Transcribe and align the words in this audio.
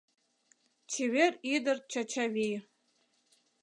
Чевер 0.91 1.33
ӱдыр 1.53 1.77
Чачави. 1.91 2.49